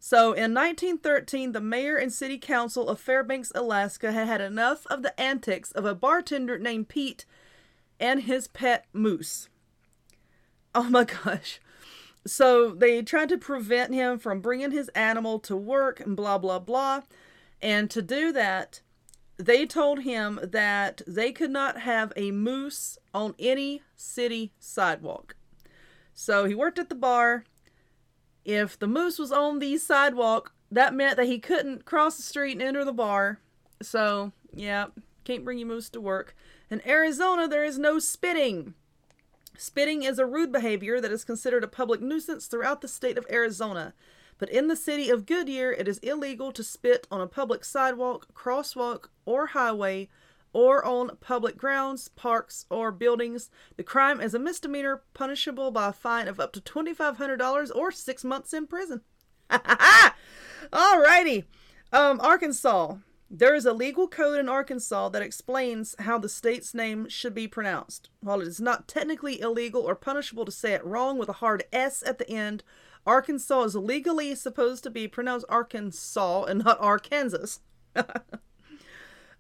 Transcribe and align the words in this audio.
So 0.07 0.35
in 0.35 0.53
1913, 0.53 1.53
the 1.53 1.63
mayor 1.63 1.97
and 1.97 2.13
city 2.13 2.37
council 2.37 2.91
of 2.91 3.01
Fairbanks, 3.01 3.51
Alaska 3.55 4.13
had 4.13 4.27
had 4.27 4.43
enough 4.43 4.87
of 4.89 5.03
the 5.03 5.19
antics 5.19 5.73
of 5.73 5.87
a 5.87 5.95
bartender 5.95 6.59
named 6.59 6.91
Pete 6.91 7.25
and 7.99 8.25
his 8.25 8.47
pet 8.47 8.85
moose. 8.93 9.49
Oh 10.75 10.91
my 10.91 11.05
gosh. 11.25 11.59
So 12.27 12.69
they 12.69 13.01
tried 13.01 13.31
to 13.31 13.39
prevent 13.39 13.95
him 13.95 14.19
from 14.19 14.43
bringing 14.43 14.73
his 14.73 14.91
animal 14.91 15.39
to 15.39 15.57
work 15.57 16.01
and 16.01 16.15
blah, 16.15 16.37
blah, 16.37 16.59
blah. 16.59 17.01
And 17.63 17.91
to 17.91 18.03
do 18.03 18.31
that, 18.31 18.83
they 19.39 19.65
told 19.65 20.01
him 20.01 20.39
that 20.43 21.01
they 21.07 21.33
could 21.33 21.51
not 21.51 21.81
have 21.81 22.13
a 22.15 22.31
moose 22.31 22.99
on 23.15 23.35
any 23.39 23.81
city 23.97 24.53
sidewalk. 24.59 25.35
So 26.13 26.45
he 26.45 26.55
worked 26.55 26.79
at 26.79 26.91
the 26.91 26.95
bar 26.95 27.47
if 28.45 28.79
the 28.79 28.87
moose 28.87 29.19
was 29.19 29.33
on 29.33 29.59
the 29.59 29.77
sidewalk, 29.79 30.53
that 30.71 30.95
meant 30.95 31.17
that 31.17 31.27
he 31.27 31.39
couldn't 31.39 31.85
cross 31.85 32.17
the 32.17 32.23
street 32.23 32.53
and 32.53 32.63
enter 32.63 32.85
the 32.85 32.93
bar. 32.93 33.39
So, 33.81 34.33
yeah, 34.53 34.87
can't 35.25 35.45
bring 35.45 35.59
your 35.59 35.69
moose 35.69 35.89
to 35.91 36.01
work. 36.01 36.37
In 36.71 36.87
Arizona, 36.87 37.47
there 37.49 37.65
is 37.65 37.79
no 37.79 37.99
spitting. 37.99 38.75
Spitting 39.57 40.03
is 40.03 40.19
a 40.19 40.27
rude 40.27 40.51
behavior 40.51 41.01
that 41.01 41.13
is 41.13 41.25
considered 41.25 41.63
a 41.63 41.69
public 41.69 42.01
nuisance 42.01 42.47
throughout 42.47 42.81
the 42.81 42.89
state 42.89 43.17
of 43.17 43.27
Arizona. 43.31 43.95
But 44.39 44.51
in 44.51 44.67
the 44.67 44.77
city 44.77 45.11
of 45.11 45.27
Goodyear, 45.27 45.73
it 45.73 45.87
is 45.87 45.99
illegal 45.99 46.51
to 46.53 46.65
spit 46.65 47.07
on 47.11 47.21
a 47.21 47.27
public 47.29 47.65
sidewalk, 47.65 48.27
crosswalk, 48.35 49.07
or 49.25 49.49
highway 49.49 50.09
or 50.55 50.83
on 50.85 51.17
public 51.21 51.59
grounds, 51.59 52.09
parks, 52.09 52.65
or 52.71 52.91
buildings. 52.91 53.51
The 53.77 53.83
crime 53.83 54.21
is 54.21 54.33
a 54.33 54.39
misdemeanor 54.39 55.03
punishable 55.13 55.71
by 55.71 55.89
a 55.89 55.93
fine 55.93 56.29
of 56.29 56.41
up 56.41 56.53
to 56.55 56.61
$2,500 56.61 57.71
or 57.75 57.91
six 57.91 58.25
months 58.25 58.55
in 58.55 58.67
prison. 58.67 59.03
Ha 59.51 59.61
ha 59.63 59.77
ha! 59.79 60.17
Alrighty. 60.73 61.45
Um, 61.93 62.19
Arkansas. 62.23 62.97
There 63.31 63.55
is 63.55 63.67
a 63.67 63.73
legal 63.75 64.09
code 64.09 64.39
in 64.39 64.49
Arkansas 64.49 65.11
that 65.11 65.23
explains 65.23 65.95
how 65.99 66.19
the 66.19 66.29
state's 66.29 66.73
name 66.73 67.09
should 67.09 67.35
be 67.35 67.47
pronounced. 67.47 68.09
While 68.21 68.41
it 68.41 68.49
is 68.49 68.61
not 68.61 68.89
technically 68.89 69.41
illegal 69.41 69.83
or 69.83 69.95
punishable 69.95 70.45
to 70.45 70.53
say 70.53 70.73
it 70.73 70.85
wrong 70.85 71.19
with 71.19 71.29
a 71.29 71.35
hard 71.35 71.65
S 71.73 72.03
at 72.07 72.19
the 72.19 72.31
end, 72.31 72.63
Arkansas 73.07 73.65
is 73.65 73.75
legally 73.75 74.35
supposed 74.35 74.83
to 74.85 74.91
be 74.91 75.07
pronounced 75.09 75.47
Arkansas 75.49 76.45
and 76.45 76.65
not 76.65 76.81
Arkansas. 76.81 77.59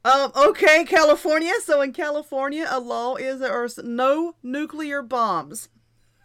Um, 0.04 0.32
okay, 0.36 0.84
California. 0.84 1.52
So 1.62 1.80
in 1.80 1.92
California, 1.92 2.66
a 2.68 2.78
law 2.78 3.16
is 3.16 3.40
there 3.40 3.52
are 3.52 3.68
no 3.82 4.34
nuclear 4.42 5.00
bombs. 5.00 5.70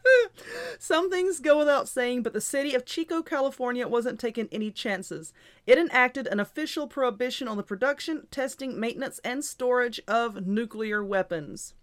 Some 0.80 1.10
things 1.10 1.40
go 1.40 1.58
without 1.58 1.88
saying, 1.88 2.24
but 2.24 2.34
the 2.34 2.42
city 2.42 2.76
of 2.76 2.86
Chico, 2.86 3.22
California 3.22 3.88
wasn't 3.88 4.20
taking 4.20 4.50
any 4.52 4.72
chances. 4.72 5.34
It 5.66 5.78
enacted 5.78 6.28
an 6.28 6.40
official 6.40 6.88
prohibition 6.88 7.48
on 7.48 7.58
the 7.58 7.64
production, 7.64 8.28
testing, 8.32 8.80
maintenance, 8.80 9.20
and 9.24 9.44
storage 9.44 10.02
of 10.08 10.46
nuclear 10.46 11.04
weapons. 11.04 11.74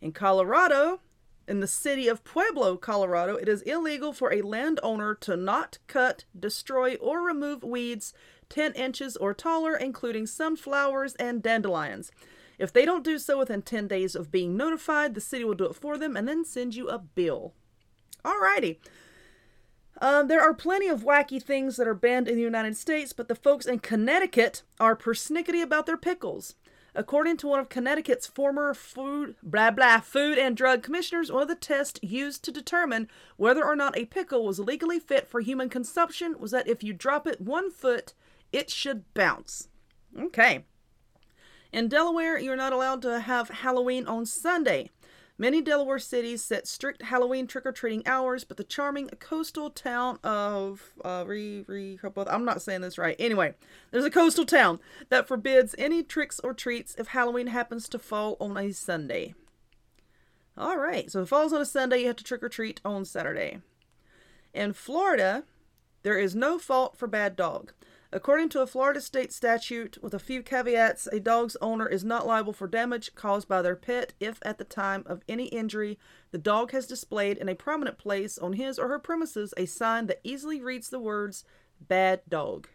In 0.00 0.12
Colorado, 0.12 1.00
in 1.48 1.60
the 1.60 1.66
city 1.66 2.08
of 2.08 2.24
Pueblo, 2.24 2.76
Colorado, 2.76 3.36
it 3.36 3.48
is 3.48 3.62
illegal 3.62 4.12
for 4.12 4.32
a 4.32 4.42
landowner 4.42 5.14
to 5.14 5.36
not 5.36 5.78
cut, 5.86 6.24
destroy, 6.38 6.96
or 6.96 7.20
remove 7.20 7.62
weeds 7.62 8.12
10 8.48 8.72
inches 8.74 9.16
or 9.16 9.34
taller, 9.34 9.76
including 9.76 10.26
sunflowers 10.26 11.14
and 11.16 11.42
dandelions. 11.42 12.10
If 12.58 12.72
they 12.72 12.84
don't 12.84 13.04
do 13.04 13.18
so 13.18 13.38
within 13.38 13.62
10 13.62 13.88
days 13.88 14.14
of 14.14 14.30
being 14.30 14.56
notified, 14.56 15.14
the 15.14 15.20
city 15.20 15.44
will 15.44 15.54
do 15.54 15.66
it 15.66 15.76
for 15.76 15.98
them 15.98 16.16
and 16.16 16.26
then 16.26 16.44
send 16.44 16.74
you 16.74 16.88
a 16.88 16.98
bill. 16.98 17.54
Alrighty. 18.24 18.78
Um, 20.00 20.28
there 20.28 20.42
are 20.42 20.54
plenty 20.54 20.88
of 20.88 21.04
wacky 21.04 21.42
things 21.42 21.76
that 21.76 21.88
are 21.88 21.94
banned 21.94 22.28
in 22.28 22.36
the 22.36 22.42
United 22.42 22.76
States, 22.76 23.12
but 23.12 23.28
the 23.28 23.34
folks 23.34 23.66
in 23.66 23.78
Connecticut 23.78 24.62
are 24.78 24.96
persnickety 24.96 25.62
about 25.62 25.86
their 25.86 25.96
pickles. 25.96 26.54
According 26.98 27.36
to 27.38 27.46
one 27.46 27.60
of 27.60 27.68
Connecticut's 27.68 28.26
former 28.26 28.72
food 28.72 29.34
blah 29.42 29.70
blah 29.70 30.00
food 30.00 30.38
and 30.38 30.56
drug 30.56 30.82
commissioners, 30.82 31.30
one 31.30 31.42
of 31.42 31.48
the 31.48 31.54
tests 31.54 32.00
used 32.02 32.42
to 32.44 32.50
determine 32.50 33.08
whether 33.36 33.62
or 33.62 33.76
not 33.76 33.98
a 33.98 34.06
pickle 34.06 34.46
was 34.46 34.58
legally 34.58 34.98
fit 34.98 35.28
for 35.28 35.40
human 35.40 35.68
consumption 35.68 36.38
was 36.38 36.52
that 36.52 36.66
if 36.66 36.82
you 36.82 36.94
drop 36.94 37.26
it 37.26 37.38
one 37.38 37.70
foot 37.70 38.14
it 38.50 38.70
should 38.70 39.12
bounce. 39.12 39.68
Okay. 40.18 40.64
In 41.70 41.88
Delaware, 41.88 42.38
you're 42.38 42.56
not 42.56 42.72
allowed 42.72 43.02
to 43.02 43.20
have 43.20 43.50
Halloween 43.50 44.06
on 44.06 44.24
Sunday. 44.24 44.88
Many 45.38 45.60
Delaware 45.60 45.98
cities 45.98 46.42
set 46.42 46.66
strict 46.66 47.02
Halloween 47.02 47.46
trick 47.46 47.66
or 47.66 47.72
treating 47.72 48.06
hours, 48.06 48.42
but 48.44 48.56
the 48.56 48.64
charming 48.64 49.08
coastal 49.20 49.68
town 49.68 50.18
of 50.24 50.94
uh, 51.04 51.24
re, 51.26 51.62
re, 51.66 51.98
I'm 52.26 52.44
not 52.46 52.62
saying 52.62 52.80
this 52.80 52.96
right. 52.96 53.16
Anyway, 53.18 53.54
there's 53.90 54.06
a 54.06 54.10
coastal 54.10 54.46
town 54.46 54.80
that 55.10 55.28
forbids 55.28 55.74
any 55.76 56.02
tricks 56.02 56.40
or 56.42 56.54
treats 56.54 56.94
if 56.94 57.08
Halloween 57.08 57.48
happens 57.48 57.86
to 57.90 57.98
fall 57.98 58.38
on 58.40 58.56
a 58.56 58.72
Sunday. 58.72 59.34
All 60.56 60.78
right, 60.78 61.10
so 61.10 61.20
if 61.20 61.26
it 61.26 61.28
falls 61.28 61.52
on 61.52 61.60
a 61.60 61.66
Sunday, 61.66 62.00
you 62.00 62.06
have 62.06 62.16
to 62.16 62.24
trick 62.24 62.42
or 62.42 62.48
treat 62.48 62.80
on 62.82 63.04
Saturday. 63.04 63.58
In 64.54 64.72
Florida, 64.72 65.44
there 66.02 66.18
is 66.18 66.34
no 66.34 66.58
fault 66.58 66.96
for 66.96 67.06
bad 67.06 67.36
dog. 67.36 67.72
According 68.12 68.50
to 68.50 68.60
a 68.60 68.66
Florida 68.66 69.00
state 69.00 69.32
statute, 69.32 69.98
with 70.00 70.14
a 70.14 70.18
few 70.18 70.42
caveats, 70.42 71.08
a 71.08 71.18
dog's 71.18 71.56
owner 71.60 71.88
is 71.88 72.04
not 72.04 72.26
liable 72.26 72.52
for 72.52 72.68
damage 72.68 73.14
caused 73.14 73.48
by 73.48 73.62
their 73.62 73.74
pet 73.74 74.12
if, 74.20 74.38
at 74.42 74.58
the 74.58 74.64
time 74.64 75.02
of 75.06 75.22
any 75.28 75.46
injury, 75.46 75.98
the 76.30 76.38
dog 76.38 76.70
has 76.70 76.86
displayed 76.86 77.36
in 77.36 77.48
a 77.48 77.54
prominent 77.54 77.98
place 77.98 78.38
on 78.38 78.52
his 78.52 78.78
or 78.78 78.88
her 78.88 79.00
premises 79.00 79.52
a 79.56 79.66
sign 79.66 80.06
that 80.06 80.20
easily 80.22 80.60
reads 80.60 80.88
the 80.88 81.00
words 81.00 81.44
bad 81.80 82.20
dog. 82.28 82.68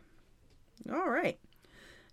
All 0.92 1.10
right. 1.10 1.40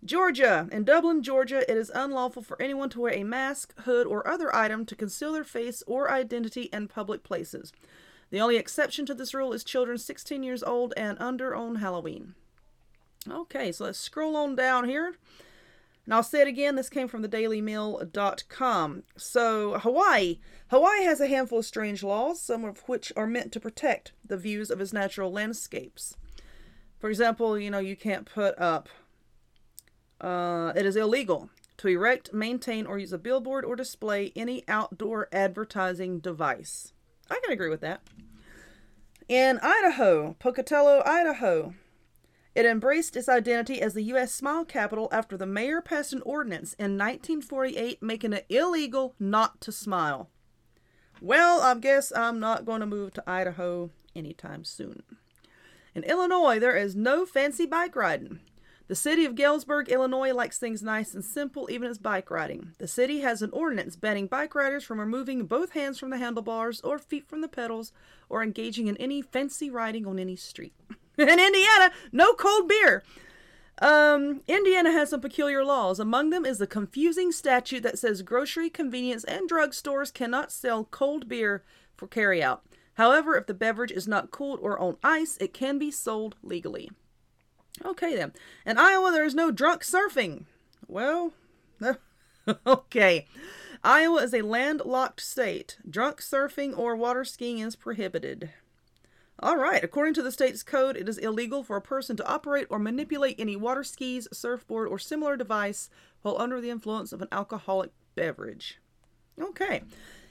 Georgia. 0.03 0.69
In 0.71 0.85
Dublin, 0.85 1.21
Georgia, 1.21 1.69
it 1.69 1.75
is 1.75 1.91
unlawful 1.93 2.41
for 2.41 2.61
anyone 2.61 2.89
to 2.91 3.01
wear 3.01 3.13
a 3.13 3.25
mask, 3.25 3.77
hood, 3.81 4.07
or 4.07 4.25
other 4.25 4.55
item 4.55 4.85
to 4.85 4.95
conceal 4.95 5.33
their 5.33 5.43
face 5.43 5.83
or 5.87 6.09
identity 6.09 6.69
in 6.71 6.87
public 6.87 7.23
places. 7.23 7.73
The 8.29 8.39
only 8.39 8.55
exception 8.55 9.05
to 9.07 9.13
this 9.13 9.33
rule 9.33 9.51
is 9.51 9.63
children 9.63 9.97
16 9.97 10.41
years 10.41 10.63
old 10.63 10.93
and 10.95 11.17
under 11.19 11.53
on 11.53 11.75
Halloween. 11.75 12.35
Okay, 13.27 13.71
so 13.71 13.85
let's 13.85 13.99
scroll 13.99 14.35
on 14.35 14.55
down 14.55 14.87
here. 14.87 15.15
And 16.05 16.13
I'll 16.13 16.23
say 16.23 16.41
it 16.41 16.47
again, 16.47 16.75
this 16.75 16.89
came 16.89 17.07
from 17.07 17.21
the 17.21 17.29
dailymail.com. 17.29 19.03
So, 19.15 19.77
Hawaii. 19.79 20.39
Hawaii 20.69 21.03
has 21.03 21.21
a 21.21 21.27
handful 21.27 21.59
of 21.59 21.65
strange 21.65 22.01
laws, 22.01 22.41
some 22.41 22.65
of 22.65 22.79
which 22.87 23.13
are 23.15 23.27
meant 23.27 23.51
to 23.51 23.59
protect 23.59 24.13
the 24.25 24.37
views 24.37 24.71
of 24.71 24.81
its 24.81 24.93
natural 24.93 25.31
landscapes. 25.31 26.15
For 26.99 27.09
example, 27.09 27.59
you 27.59 27.69
know, 27.69 27.79
you 27.79 27.95
can't 27.95 28.25
put 28.25 28.59
up, 28.59 28.89
uh, 30.19 30.73
it 30.75 30.85
is 30.85 30.95
illegal 30.95 31.49
to 31.77 31.87
erect, 31.87 32.33
maintain, 32.33 32.85
or 32.85 32.97
use 32.97 33.13
a 33.13 33.17
billboard 33.17 33.63
or 33.63 33.75
display 33.75 34.33
any 34.35 34.63
outdoor 34.67 35.29
advertising 35.31 36.19
device. 36.19 36.91
I 37.29 37.39
can 37.43 37.53
agree 37.53 37.69
with 37.69 37.81
that. 37.81 38.01
In 39.27 39.59
Idaho, 39.61 40.35
Pocatello, 40.39 41.03
Idaho, 41.05 41.75
it 42.59 42.65
embraced 42.65 43.15
its 43.15 43.29
identity 43.29 43.81
as 43.81 43.93
the 43.93 44.03
U.S. 44.03 44.33
Smile 44.33 44.65
Capital 44.65 45.07
after 45.13 45.37
the 45.37 45.45
mayor 45.45 45.81
passed 45.81 46.11
an 46.11 46.21
ordinance 46.23 46.73
in 46.73 46.97
1948 46.97 48.03
making 48.03 48.33
it 48.33 48.45
illegal 48.49 49.15
not 49.17 49.61
to 49.61 49.71
smile. 49.71 50.29
Well, 51.21 51.61
I 51.61 51.73
guess 51.75 52.11
I'm 52.13 52.37
not 52.37 52.65
going 52.65 52.81
to 52.81 52.85
move 52.85 53.13
to 53.13 53.23
Idaho 53.25 53.91
anytime 54.13 54.65
soon. 54.65 55.03
In 55.95 56.03
Illinois, 56.03 56.59
there 56.59 56.75
is 56.75 56.97
no 56.97 57.25
fancy 57.25 57.65
bike 57.65 57.95
riding. 57.95 58.41
The 58.89 58.95
city 58.95 59.23
of 59.23 59.35
Galesburg, 59.35 59.87
Illinois 59.87 60.33
likes 60.33 60.57
things 60.57 60.83
nice 60.83 61.13
and 61.13 61.23
simple, 61.23 61.69
even 61.71 61.89
as 61.89 61.97
bike 61.97 62.29
riding. 62.29 62.73
The 62.77 62.87
city 62.89 63.21
has 63.21 63.41
an 63.41 63.51
ordinance 63.51 63.95
banning 63.95 64.27
bike 64.27 64.53
riders 64.53 64.83
from 64.83 64.99
removing 64.99 65.45
both 65.45 65.71
hands 65.71 65.97
from 65.97 66.09
the 66.09 66.17
handlebars 66.17 66.81
or 66.81 66.99
feet 66.99 67.29
from 67.29 67.39
the 67.39 67.47
pedals 67.47 67.93
or 68.27 68.43
engaging 68.43 68.87
in 68.87 68.97
any 68.97 69.21
fancy 69.21 69.69
riding 69.69 70.05
on 70.05 70.19
any 70.19 70.35
street. 70.35 70.73
in 71.27 71.39
Indiana, 71.39 71.91
no 72.13 72.33
cold 72.33 72.69
beer. 72.69 73.03
Um, 73.81 74.41
Indiana 74.47 74.91
has 74.91 75.09
some 75.09 75.19
peculiar 75.19 75.65
laws. 75.65 75.99
Among 75.99 76.29
them 76.29 76.45
is 76.45 76.59
the 76.59 76.67
confusing 76.67 77.33
statute 77.33 77.83
that 77.83 77.99
says 77.99 78.21
grocery, 78.21 78.69
convenience, 78.69 79.25
and 79.25 79.47
drug 79.47 79.73
stores 79.73 80.11
cannot 80.11 80.51
sell 80.51 80.85
cold 80.85 81.27
beer 81.27 81.63
for 81.95 82.07
carryout. 82.07 82.59
However, 82.93 83.35
if 83.35 83.47
the 83.47 83.53
beverage 83.53 83.91
is 83.91 84.07
not 84.07 84.31
cooled 84.31 84.59
or 84.61 84.79
on 84.79 84.95
ice, 85.03 85.37
it 85.41 85.53
can 85.53 85.77
be 85.77 85.91
sold 85.91 86.35
legally. 86.41 86.89
Okay 87.85 88.15
then. 88.15 88.31
In 88.65 88.77
Iowa, 88.77 89.11
there 89.11 89.25
is 89.25 89.35
no 89.35 89.51
drunk 89.51 89.83
surfing. 89.83 90.45
Well, 90.87 91.33
okay. 92.65 93.25
Iowa 93.83 94.23
is 94.23 94.33
a 94.33 94.41
landlocked 94.41 95.21
state. 95.21 95.77
Drunk 95.89 96.21
surfing 96.21 96.77
or 96.77 96.95
water 96.95 97.25
skiing 97.25 97.59
is 97.59 97.75
prohibited. 97.75 98.51
All 99.41 99.57
right. 99.57 99.83
According 99.83 100.13
to 100.15 100.21
the 100.21 100.31
state's 100.31 100.63
code, 100.63 100.97
it 100.97 101.07
is 101.07 101.17
illegal 101.17 101.63
for 101.63 101.77
a 101.77 101.81
person 101.81 102.17
to 102.17 102.27
operate 102.27 102.67
or 102.69 102.79
manipulate 102.79 103.39
any 103.39 103.55
water 103.55 103.83
skis, 103.83 104.27
surfboard, 104.33 104.89
or 104.89 104.99
similar 104.99 105.37
device 105.37 105.89
while 106.21 106.39
under 106.39 106.59
the 106.59 106.69
influence 106.69 107.13
of 107.13 107.21
an 107.21 107.29
alcoholic 107.31 107.91
beverage. 108.15 108.79
Okay. 109.41 109.83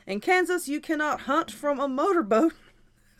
In 0.06 0.20
Kansas, 0.20 0.68
you 0.68 0.80
cannot 0.80 1.22
hunt 1.22 1.50
from 1.50 1.80
a 1.80 1.88
motorboat 1.88 2.52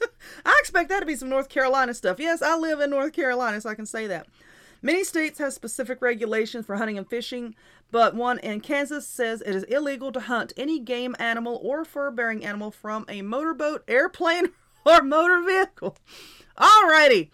I 0.45 0.57
expect 0.61 0.89
that 0.89 1.01
to 1.01 1.07
be 1.07 1.17
some 1.17 1.29
North 1.29 1.49
Carolina 1.49 1.95
stuff. 1.95 2.19
Yes, 2.19 2.43
I 2.43 2.57
live 2.57 2.81
in 2.81 2.91
North 2.91 3.13
Carolina, 3.13 3.61
so 3.61 3.71
I 3.71 3.75
can 3.75 3.87
say 3.87 4.07
that. 4.07 4.27
Many 4.81 5.03
states 5.03 5.41
have 5.41 5.53
specific 5.53 6.01
regulations 6.01 6.67
for 6.67 6.77
hunting 6.77 6.99
and 6.99 7.09
fishing, 7.09 7.57
but 7.91 8.15
one 8.15 8.39
in 8.39 8.61
Kansas 8.61 9.07
says 9.07 9.41
it 9.41 9.55
is 9.55 9.65
illegal 9.65 10.13
to 10.13 10.21
hunt 10.21 10.53
any 10.57 10.79
game 10.79 11.17
animal 11.19 11.59
or 11.63 11.85
fur 11.85 12.13
bearing 12.13 12.45
animal 12.45 12.71
from 12.71 13.05
a 13.09 13.23
motorboat, 13.23 13.83
airplane, 13.89 14.51
or 14.89 15.03
motor 15.03 15.43
vehicle. 15.43 15.97
Alrighty. 16.57 17.31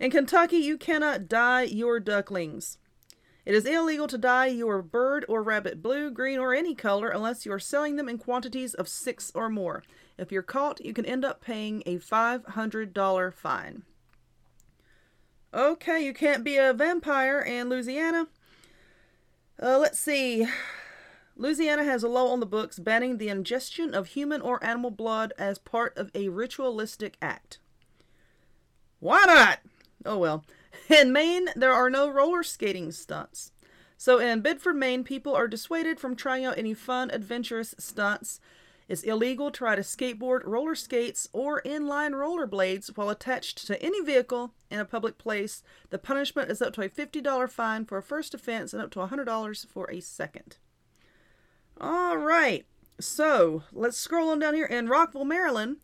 In 0.00 0.10
Kentucky, 0.10 0.58
you 0.58 0.76
cannot 0.76 1.28
dye 1.28 1.62
your 1.62 2.00
ducklings. 2.00 2.78
It 3.46 3.54
is 3.54 3.64
illegal 3.64 4.08
to 4.08 4.18
dye 4.18 4.46
your 4.46 4.82
bird 4.82 5.24
or 5.28 5.42
rabbit 5.42 5.80
blue, 5.80 6.10
green, 6.10 6.38
or 6.38 6.52
any 6.52 6.74
color 6.74 7.08
unless 7.08 7.46
you 7.46 7.52
are 7.52 7.60
selling 7.60 7.94
them 7.94 8.08
in 8.08 8.18
quantities 8.18 8.74
of 8.74 8.88
six 8.88 9.30
or 9.34 9.48
more. 9.48 9.84
If 10.18 10.32
you're 10.32 10.42
caught, 10.42 10.84
you 10.84 10.92
can 10.92 11.06
end 11.06 11.24
up 11.24 11.40
paying 11.40 11.82
a 11.86 11.98
$500 11.98 13.34
fine. 13.34 13.82
Okay, 15.54 16.04
you 16.04 16.12
can't 16.12 16.42
be 16.42 16.56
a 16.56 16.74
vampire 16.74 17.40
in 17.40 17.68
Louisiana. 17.68 18.26
Uh, 19.62 19.78
let's 19.78 20.00
see. 20.00 20.46
Louisiana 21.36 21.84
has 21.84 22.02
a 22.02 22.08
law 22.08 22.28
on 22.32 22.40
the 22.40 22.46
books 22.46 22.78
banning 22.78 23.18
the 23.18 23.28
ingestion 23.28 23.94
of 23.94 24.08
human 24.08 24.40
or 24.40 24.62
animal 24.64 24.90
blood 24.90 25.32
as 25.38 25.58
part 25.58 25.96
of 25.96 26.10
a 26.14 26.28
ritualistic 26.28 27.16
act. 27.20 27.58
Why 29.00 29.22
not? 29.26 29.60
Oh 30.04 30.18
well. 30.18 30.44
In 30.88 31.12
Maine, 31.12 31.48
there 31.54 31.72
are 31.72 31.90
no 31.90 32.08
roller 32.08 32.42
skating 32.42 32.92
stunts. 32.92 33.52
So 33.98 34.18
in 34.18 34.40
Biddeford, 34.40 34.76
Maine, 34.76 35.04
people 35.04 35.34
are 35.34 35.48
dissuaded 35.48 35.98
from 36.00 36.16
trying 36.16 36.44
out 36.44 36.58
any 36.58 36.74
fun, 36.74 37.10
adventurous 37.10 37.74
stunts 37.78 38.40
it's 38.88 39.02
illegal 39.02 39.50
to 39.50 39.64
ride 39.64 39.80
a 39.80 39.82
skateboard, 39.82 40.42
roller 40.44 40.76
skates, 40.76 41.28
or 41.32 41.60
inline 41.62 42.12
rollerblades 42.12 42.96
while 42.96 43.10
attached 43.10 43.66
to 43.66 43.82
any 43.82 44.00
vehicle 44.00 44.52
in 44.70 44.78
a 44.78 44.84
public 44.84 45.18
place. 45.18 45.62
The 45.90 45.98
punishment 45.98 46.50
is 46.50 46.62
up 46.62 46.72
to 46.74 46.82
a 46.82 46.88
$50 46.88 47.50
fine 47.50 47.84
for 47.84 47.98
a 47.98 48.02
first 48.02 48.32
offense 48.32 48.72
and 48.72 48.80
up 48.82 48.90
to 48.92 49.00
$100 49.00 49.66
for 49.66 49.90
a 49.90 50.00
second. 50.00 50.58
All 51.78 52.16
right, 52.16 52.64
so 52.98 53.62
let's 53.72 53.98
scroll 53.98 54.30
on 54.30 54.38
down 54.38 54.54
here. 54.54 54.64
In 54.64 54.88
Rockville, 54.88 55.26
Maryland, 55.26 55.76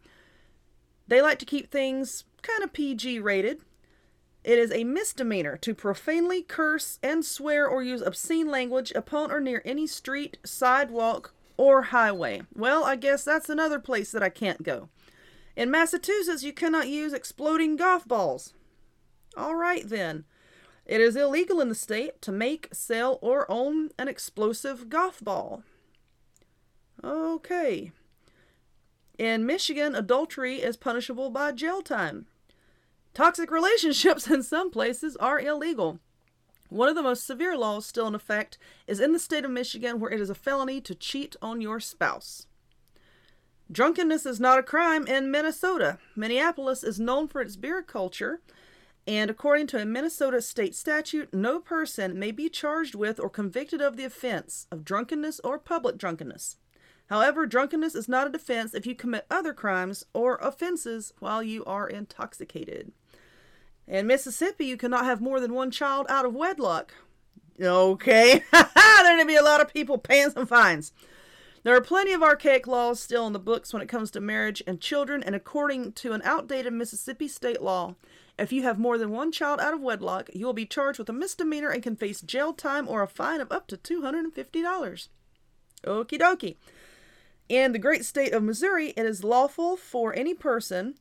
they 1.07 1.21
like 1.21 1.39
to 1.41 1.47
keep 1.47 1.71
things 1.71 2.25
kind 2.41 2.63
of 2.63 2.73
PG 2.73 3.21
rated. 3.21 3.61
It 4.43 4.59
is 4.59 4.73
a 4.73 4.85
misdemeanor 4.85 5.57
to 5.59 5.75
profanely 5.75 6.43
curse 6.43 6.99
and 7.03 7.25
swear 7.25 7.67
or 7.69 7.83
use 7.83 8.01
obscene 8.01 8.51
language 8.51 8.91
upon 8.93 9.31
or 9.31 9.41
near 9.41 9.63
any 9.65 9.87
street, 9.87 10.39
sidewalk, 10.45 11.35
or 11.57 11.83
highway. 11.83 12.43
Well, 12.55 12.85
I 12.85 12.97
guess 12.97 13.23
that's 13.23 13.49
another 13.49 13.79
place 13.79 14.11
that 14.13 14.23
I 14.23 14.31
can't 14.31 14.63
go. 14.63 14.89
In 15.55 15.71
Massachusetts, 15.71 16.43
you 16.43 16.53
cannot 16.53 16.89
use 16.89 17.13
exploding 17.13 17.77
golf 17.77 18.09
balls. 18.09 18.55
All 19.37 19.55
right, 19.55 19.87
then. 19.87 20.25
It 20.87 21.01
is 21.01 21.15
illegal 21.15 21.61
in 21.61 21.69
the 21.69 21.75
state 21.75 22.21
to 22.23 22.33
make, 22.33 22.69
sell, 22.73 23.19
or 23.23 23.49
own 23.51 23.91
an 23.99 24.09
explosive 24.09 24.89
golf 24.89 25.21
ball. 25.23 25.63
Okay. 27.05 27.93
In 29.19 29.47
Michigan, 29.47 29.95
adultery 29.95 30.57
is 30.57 30.77
punishable 30.77 31.31
by 31.31 31.53
jail 31.53 31.83
time. 31.83 32.27
Toxic 33.15 33.51
relationships 33.51 34.27
in 34.31 34.43
some 34.43 34.71
places 34.71 35.17
are 35.17 35.41
illegal. 35.41 35.99
One 36.71 36.89
of 36.89 36.95
the 36.95 37.03
most 37.03 37.27
severe 37.27 37.57
laws 37.57 37.85
still 37.85 38.07
in 38.07 38.15
effect 38.15 38.57
is 38.87 38.99
in 38.99 39.13
the 39.13 39.19
state 39.19 39.45
of 39.45 39.51
Michigan, 39.51 40.01
where 40.01 40.11
it 40.11 40.21
is 40.21 40.31
a 40.31 40.35
felony 40.35 40.81
to 40.81 40.95
cheat 40.95 41.37
on 41.43 41.61
your 41.61 41.81
spouse. 41.81 42.47
Drunkenness 43.71 44.25
is 44.25 44.41
not 44.41 44.59
a 44.59 44.63
crime 44.63 45.07
in 45.07 45.31
Minnesota. 45.31 45.99
Minneapolis 46.17 46.83
is 46.83 46.99
known 46.99 47.29
for 47.29 47.43
its 47.43 47.57
beer 47.57 47.83
culture, 47.83 48.41
and 49.07 49.31
according 49.31 49.67
to 49.69 49.81
a 49.81 49.85
Minnesota 49.85 50.41
state 50.41 50.75
statute, 50.75 51.33
no 51.35 51.59
person 51.59 52.19
may 52.19 52.31
be 52.31 52.49
charged 52.49 52.95
with 52.95 53.21
or 53.21 53.29
convicted 53.29 53.83
of 53.83 53.97
the 53.97 54.05
offense 54.05 54.67
of 54.71 54.85
drunkenness 54.85 55.41
or 55.45 55.59
public 55.59 55.99
drunkenness. 55.99 56.57
However, 57.13 57.45
drunkenness 57.45 57.95
is 57.95 58.09
not 58.09 58.27
a 58.27 58.31
defense 58.31 58.73
if 58.73 58.87
you 58.87 58.95
commit 58.95 59.27
other 59.31 59.53
crimes 59.53 60.07
or 60.15 60.37
offenses 60.37 61.13
while 61.19 61.43
you 61.43 61.63
are 61.67 61.87
intoxicated. 61.87 62.91
In 63.87 64.07
Mississippi, 64.07 64.65
you 64.65 64.79
cannot 64.79 65.05
have 65.05 65.21
more 65.21 65.39
than 65.39 65.53
one 65.53 65.71
child 65.71 66.07
out 66.09 66.25
of 66.25 66.33
wedlock. 66.33 66.95
Okay, 67.61 68.43
there 68.51 68.65
are 68.75 69.03
going 69.03 69.19
to 69.19 69.27
be 69.27 69.37
a 69.37 69.43
lot 69.43 69.61
of 69.61 69.75
people 69.75 69.99
paying 69.99 70.31
some 70.31 70.47
fines. 70.47 70.95
There 71.65 71.77
are 71.77 71.83
plenty 71.83 72.15
of 72.15 72.23
archaic 72.23 72.67
laws 72.67 72.99
still 72.99 73.27
in 73.27 73.35
the 73.35 73.39
books 73.39 73.75
when 73.75 73.83
it 73.83 73.91
comes 73.91 74.11
to 74.13 74.21
marriage 74.23 74.63
and 74.67 74.81
children, 74.81 75.23
and 75.23 75.35
according 75.35 75.93
to 75.93 76.13
an 76.15 76.23
outdated 76.25 76.73
Mississippi 76.73 77.29
state 77.29 77.61
law, 77.61 77.95
if 78.39 78.55
you 78.55 78.63
have 78.63 78.79
more 78.79 78.97
than 78.97 79.11
one 79.11 79.33
child 79.33 79.61
out 79.61 79.75
of 79.75 79.83
wedlock, 79.83 80.31
you 80.33 80.47
will 80.47 80.55
be 80.55 80.65
charged 80.65 80.99
with 80.99 81.11
a 81.11 81.13
misdemeanor 81.13 81.69
and 81.69 81.83
can 81.83 81.95
face 81.95 82.23
jail 82.23 82.55
time 82.55 82.89
or 82.89 83.03
a 83.03 83.07
fine 83.07 83.43
of 83.43 83.53
up 83.53 83.67
to 83.67 83.77
$250. 83.77 85.09
Okie 85.85 86.19
dokie. 86.19 86.57
In 87.53 87.73
the 87.73 87.79
great 87.79 88.07
state 88.07 88.33
of 88.33 88.43
Missouri, 88.43 88.95
it 88.97 89.05
is 89.05 89.25
lawful 89.25 89.77
for 89.77 90.15
any 90.15 90.33
person 90.33 90.95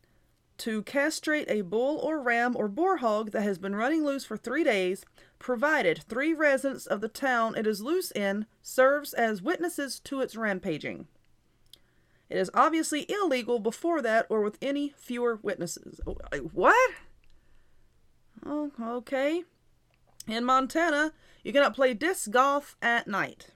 to 0.57 0.83
castrate 0.83 1.49
a 1.49 1.61
bull 1.61 1.97
or 1.99 2.19
ram 2.19 2.57
or 2.57 2.67
boar 2.67 2.97
hog 2.97 3.31
that 3.31 3.43
has 3.43 3.57
been 3.57 3.73
running 3.73 4.03
loose 4.03 4.25
for 4.25 4.35
three 4.35 4.65
days, 4.65 5.05
provided 5.39 6.03
three 6.03 6.33
residents 6.33 6.85
of 6.85 6.99
the 6.99 7.07
town 7.07 7.55
it 7.55 7.65
is 7.65 7.81
loose 7.81 8.11
in 8.11 8.47
serves 8.61 9.13
as 9.13 9.41
witnesses 9.41 9.97
to 10.01 10.19
its 10.19 10.35
rampaging. 10.35 11.07
It 12.29 12.35
is 12.35 12.51
obviously 12.53 13.05
illegal 13.09 13.57
before 13.57 14.01
that 14.01 14.25
or 14.27 14.41
with 14.41 14.57
any 14.61 14.93
fewer 14.97 15.39
witnesses. 15.41 16.01
Oh, 16.05 16.17
what? 16.51 16.91
Oh, 18.45 18.71
okay. 18.77 19.45
In 20.27 20.43
Montana, 20.43 21.13
you 21.45 21.53
cannot 21.53 21.75
play 21.75 21.93
disc 21.93 22.29
golf 22.29 22.75
at 22.81 23.07
night. 23.07 23.51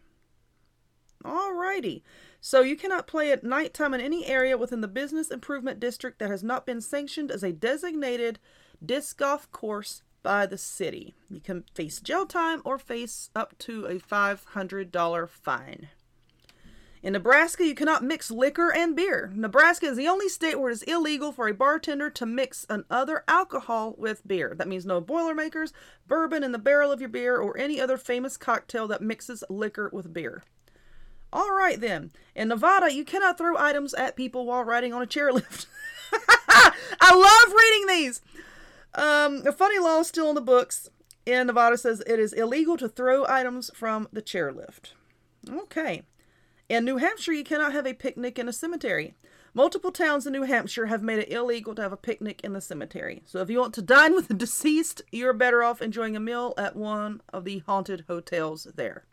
Alrighty. 1.26 2.04
So 2.48 2.62
you 2.62 2.76
cannot 2.76 3.08
play 3.08 3.32
at 3.32 3.44
nighttime 3.44 3.96
in 3.96 4.02
any 4.02 4.28
area 4.28 4.56
within 4.56 4.82
the 4.82 4.88
business 4.88 5.32
improvement 5.32 5.80
district 5.80 6.20
that 6.20 6.30
has 6.30 6.44
not 6.44 6.64
been 6.64 6.80
sanctioned 6.80 7.32
as 7.32 7.42
a 7.42 7.52
designated 7.52 8.38
disc 8.86 9.18
golf 9.18 9.52
course 9.52 10.04
by 10.22 10.46
the 10.46 10.60
city. 10.60 11.16
You 11.28 11.40
can 11.40 11.64
face 11.74 12.00
jail 12.00 12.28
time 12.28 12.62
or 12.64 12.78
face 12.78 13.32
up 13.36 13.58
to 13.58 13.86
a 13.86 13.96
$500 13.96 15.30
fine. 15.32 15.90
In 17.02 17.14
Nebraska, 17.14 17.66
you 17.66 17.74
cannot 17.74 18.04
mix 18.04 18.30
liquor 18.30 18.72
and 18.72 18.96
beer. 18.96 19.32
Nebraska 19.34 19.88
is 19.88 19.98
the 19.98 20.08
only 20.08 20.30
state 20.30 20.60
where 20.60 20.70
it 20.70 20.74
is 20.74 20.84
illegal 20.84 21.32
for 21.32 21.48
a 21.48 21.54
bartender 21.54 22.12
to 22.12 22.28
mix 22.28 22.64
another 22.70 23.24
alcohol 23.28 23.96
with 23.98 24.28
beer. 24.28 24.54
That 24.56 24.68
means 24.68 24.86
no 24.86 25.02
Boilermakers, 25.02 25.74
bourbon 26.08 26.44
in 26.44 26.52
the 26.52 26.60
barrel 26.60 26.92
of 26.92 27.00
your 27.00 27.10
beer, 27.10 27.38
or 27.38 27.58
any 27.58 27.82
other 27.82 27.98
famous 27.98 28.38
cocktail 28.38 28.88
that 28.90 29.02
mixes 29.02 29.44
liquor 29.50 29.90
with 29.92 30.14
beer. 30.14 30.44
All 31.36 31.52
right, 31.52 31.80
then. 31.80 32.12
In 32.34 32.48
Nevada, 32.48 32.92
you 32.92 33.04
cannot 33.06 33.38
throw 33.38 33.58
items 33.58 33.94
at 33.94 34.16
people 34.16 34.46
while 34.46 34.64
riding 34.64 34.94
on 34.94 35.02
a 35.02 35.08
chairlift. 35.08 35.68
I 37.02 37.14
love 37.14 37.54
reading 37.54 37.88
these. 37.88 38.22
Um, 38.94 39.46
a 39.46 39.52
funny 39.52 39.78
law 39.78 40.00
is 40.00 40.08
still 40.08 40.30
in 40.30 40.36
the 40.36 40.42
books 40.42 40.90
in 41.26 41.48
Nevada 41.48 41.78
says 41.78 42.04
it 42.06 42.20
is 42.20 42.34
illegal 42.34 42.78
to 42.78 42.88
throw 42.88 43.26
items 43.28 43.72
from 43.74 44.08
the 44.14 44.22
chairlift. 44.22 44.94
Okay. 45.50 46.04
In 46.70 46.86
New 46.86 46.98
Hampshire, 46.98 47.34
you 47.34 47.44
cannot 47.44 47.74
have 47.74 47.86
a 47.86 47.94
picnic 47.94 48.40
in 48.40 48.48
a 48.48 48.54
cemetery. 48.54 49.16
Multiple 49.54 49.92
towns 49.92 50.28
in 50.28 50.34
New 50.34 50.44
Hampshire 50.44 50.88
have 50.88 51.02
made 51.02 51.20
it 51.20 51.32
illegal 51.32 51.74
to 51.76 51.82
have 51.82 51.94
a 51.94 51.98
picnic 51.98 52.42
in 52.44 52.54
the 52.54 52.62
cemetery. 52.62 53.24
So 53.26 53.40
if 53.40 53.50
you 53.50 53.60
want 53.60 53.74
to 53.76 53.82
dine 53.82 54.14
with 54.14 54.28
the 54.28 54.34
deceased, 54.46 55.02
you're 55.12 55.34
better 55.34 55.64
off 55.64 55.82
enjoying 55.82 56.16
a 56.16 56.20
meal 56.20 56.54
at 56.58 56.76
one 56.76 57.22
of 57.32 57.46
the 57.46 57.60
haunted 57.60 58.06
hotels 58.08 58.68
there. 58.76 59.06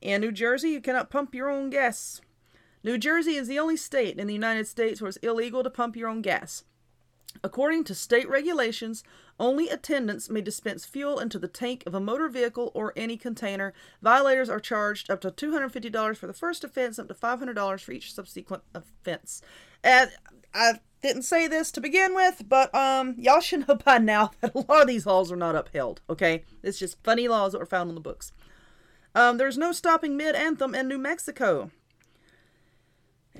In 0.00 0.20
New 0.20 0.32
Jersey, 0.32 0.70
you 0.70 0.80
cannot 0.80 1.10
pump 1.10 1.34
your 1.34 1.50
own 1.50 1.70
gas. 1.70 2.20
New 2.84 2.98
Jersey 2.98 3.34
is 3.34 3.48
the 3.48 3.58
only 3.58 3.76
state 3.76 4.18
in 4.18 4.26
the 4.26 4.34
United 4.34 4.66
States 4.66 5.00
where 5.00 5.08
it's 5.08 5.18
illegal 5.18 5.64
to 5.64 5.70
pump 5.70 5.96
your 5.96 6.08
own 6.08 6.22
gas. 6.22 6.64
According 7.42 7.84
to 7.84 7.94
state 7.94 8.28
regulations, 8.28 9.04
only 9.38 9.68
attendants 9.68 10.30
may 10.30 10.40
dispense 10.40 10.84
fuel 10.84 11.18
into 11.18 11.38
the 11.38 11.48
tank 11.48 11.84
of 11.86 11.94
a 11.94 12.00
motor 12.00 12.28
vehicle 12.28 12.72
or 12.74 12.92
any 12.96 13.16
container. 13.16 13.72
Violators 14.02 14.48
are 14.48 14.60
charged 14.60 15.10
up 15.10 15.20
to 15.20 15.30
$250 15.30 16.16
for 16.16 16.26
the 16.26 16.32
first 16.32 16.64
offense, 16.64 16.98
up 16.98 17.08
to 17.08 17.14
$500 17.14 17.80
for 17.80 17.92
each 17.92 18.12
subsequent 18.12 18.62
offense. 18.74 19.42
And 19.84 20.10
I 20.54 20.80
didn't 21.02 21.22
say 21.22 21.46
this 21.46 21.70
to 21.72 21.80
begin 21.80 22.14
with, 22.14 22.44
but 22.48 22.74
um, 22.74 23.14
y'all 23.18 23.40
should 23.40 23.68
know 23.68 23.76
by 23.76 23.98
now 23.98 24.32
that 24.40 24.54
a 24.54 24.58
lot 24.58 24.82
of 24.82 24.88
these 24.88 25.06
laws 25.06 25.30
are 25.30 25.36
not 25.36 25.54
upheld. 25.54 26.00
Okay, 26.10 26.44
it's 26.62 26.78
just 26.78 27.02
funny 27.04 27.28
laws 27.28 27.52
that 27.52 27.58
were 27.58 27.66
found 27.66 27.88
in 27.88 27.94
the 27.94 28.00
books. 28.00 28.32
Um, 29.14 29.38
there's 29.38 29.58
no 29.58 29.72
stopping 29.72 30.16
mid 30.16 30.34
anthem 30.34 30.74
in 30.74 30.88
New 30.88 30.98
Mexico. 30.98 31.70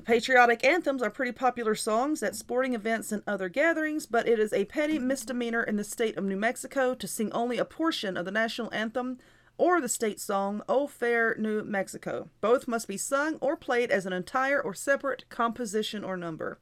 Patriotic 0.04 0.64
anthems 0.64 1.02
are 1.02 1.10
pretty 1.10 1.32
popular 1.32 1.74
songs 1.74 2.22
at 2.22 2.36
sporting 2.36 2.74
events 2.74 3.10
and 3.12 3.22
other 3.26 3.48
gatherings, 3.48 4.06
but 4.06 4.28
it 4.28 4.38
is 4.38 4.52
a 4.52 4.64
petty 4.66 4.98
misdemeanor 4.98 5.62
in 5.62 5.76
the 5.76 5.84
state 5.84 6.16
of 6.16 6.24
New 6.24 6.36
Mexico 6.36 6.94
to 6.94 7.08
sing 7.08 7.32
only 7.32 7.58
a 7.58 7.64
portion 7.64 8.16
of 8.16 8.24
the 8.24 8.30
national 8.30 8.72
anthem 8.72 9.18
or 9.58 9.80
the 9.80 9.88
state 9.88 10.20
song, 10.20 10.62
O 10.68 10.86
Fair 10.86 11.34
New 11.36 11.64
Mexico. 11.64 12.30
Both 12.40 12.68
must 12.68 12.86
be 12.86 12.96
sung 12.96 13.36
or 13.40 13.56
played 13.56 13.90
as 13.90 14.06
an 14.06 14.12
entire 14.12 14.60
or 14.60 14.72
separate 14.72 15.28
composition 15.28 16.04
or 16.04 16.16
number. 16.16 16.60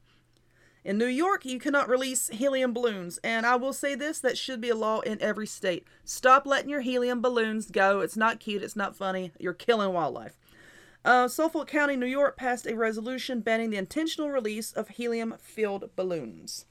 In 0.87 0.97
New 0.97 1.05
York, 1.05 1.43
you 1.43 1.59
cannot 1.59 1.89
release 1.89 2.29
helium 2.29 2.71
balloons, 2.71 3.19
and 3.21 3.45
I 3.45 3.57
will 3.57 3.73
say 3.73 3.93
this 3.93 4.21
that 4.21 4.37
should 4.37 4.61
be 4.61 4.69
a 4.69 4.75
law 4.75 5.01
in 5.01 5.21
every 5.21 5.45
state. 5.45 5.85
Stop 6.05 6.45
letting 6.45 6.69
your 6.69 6.79
helium 6.79 7.21
balloons 7.21 7.69
go. 7.69 7.99
It's 7.99 8.15
not 8.15 8.39
cute, 8.39 8.63
it's 8.63 8.77
not 8.77 8.95
funny. 8.95 9.33
You're 9.37 9.51
killing 9.51 9.91
wildlife. 9.91 10.39
Uh, 11.03 11.27
Suffolk 11.27 11.67
County, 11.67 11.97
New 11.97 12.05
York 12.05 12.37
passed 12.37 12.65
a 12.65 12.77
resolution 12.77 13.41
banning 13.41 13.69
the 13.69 13.75
intentional 13.75 14.29
release 14.29 14.71
of 14.71 14.87
helium 14.87 15.35
filled 15.41 15.93
balloons. 15.97 16.63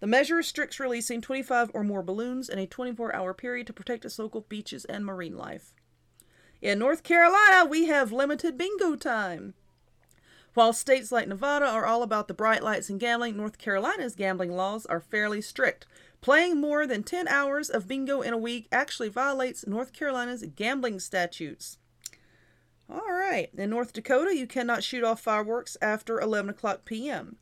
The 0.00 0.08
measure 0.08 0.34
restricts 0.34 0.80
releasing 0.80 1.20
25 1.20 1.70
or 1.72 1.84
more 1.84 2.02
balloons 2.02 2.48
in 2.48 2.58
a 2.58 2.66
24 2.66 3.14
hour 3.14 3.32
period 3.32 3.68
to 3.68 3.72
protect 3.72 4.04
its 4.04 4.18
local 4.18 4.40
beaches 4.40 4.84
and 4.86 5.06
marine 5.06 5.36
life. 5.36 5.72
In 6.60 6.80
North 6.80 7.04
Carolina, 7.04 7.64
we 7.64 7.86
have 7.86 8.10
limited 8.10 8.58
bingo 8.58 8.96
time. 8.96 9.54
While 10.54 10.74
states 10.74 11.10
like 11.10 11.28
Nevada 11.28 11.66
are 11.66 11.86
all 11.86 12.02
about 12.02 12.28
the 12.28 12.34
bright 12.34 12.62
lights 12.62 12.90
and 12.90 13.00
gambling, 13.00 13.36
North 13.36 13.56
Carolina's 13.56 14.14
gambling 14.14 14.54
laws 14.54 14.84
are 14.86 15.00
fairly 15.00 15.40
strict. 15.40 15.86
Playing 16.20 16.60
more 16.60 16.86
than 16.86 17.02
10 17.02 17.26
hours 17.26 17.70
of 17.70 17.88
bingo 17.88 18.20
in 18.20 18.32
a 18.32 18.38
week 18.38 18.68
actually 18.70 19.08
violates 19.08 19.66
North 19.66 19.92
Carolina's 19.92 20.44
gambling 20.54 21.00
statutes. 21.00 21.78
All 22.88 23.12
right. 23.12 23.48
In 23.56 23.70
North 23.70 23.94
Dakota, 23.94 24.36
you 24.36 24.46
cannot 24.46 24.84
shoot 24.84 25.02
off 25.02 25.20
fireworks 25.20 25.78
after 25.80 26.20
11 26.20 26.50
o'clock 26.50 26.84
p.m. 26.84 27.36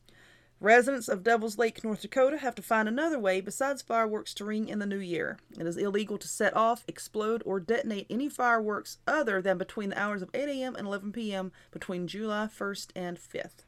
Residents 0.61 1.09
of 1.09 1.23
Devils 1.23 1.57
Lake, 1.57 1.83
North 1.83 2.03
Dakota 2.03 2.37
have 2.37 2.53
to 2.53 2.61
find 2.61 2.87
another 2.87 3.17
way 3.17 3.41
besides 3.41 3.81
fireworks 3.81 4.31
to 4.35 4.45
ring 4.45 4.69
in 4.69 4.77
the 4.77 4.85
new 4.85 4.99
year. 4.99 5.39
It 5.59 5.65
is 5.65 5.75
illegal 5.75 6.19
to 6.19 6.27
set 6.27 6.55
off, 6.55 6.83
explode, 6.87 7.41
or 7.47 7.59
detonate 7.59 8.05
any 8.11 8.29
fireworks 8.29 8.99
other 9.07 9.41
than 9.41 9.57
between 9.57 9.89
the 9.89 9.99
hours 9.99 10.21
of 10.21 10.29
8 10.35 10.47
a.m. 10.47 10.75
and 10.75 10.85
11 10.85 11.13
p.m. 11.13 11.51
between 11.71 12.05
July 12.05 12.47
1st 12.47 12.89
and 12.95 13.17
5th. 13.17 13.65